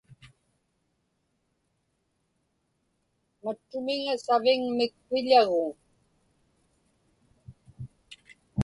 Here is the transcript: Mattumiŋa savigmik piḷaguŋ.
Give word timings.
Mattumiŋa 3.43 4.13
savigmik 4.25 4.93
piḷaguŋ. 5.07 5.71